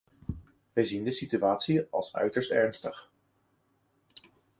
We 0.73 0.85
zien 0.85 1.03
de 1.03 1.11
situatie 1.11 1.87
als 1.89 2.15
uiterst 2.15 2.51
ernstig. 2.51 3.09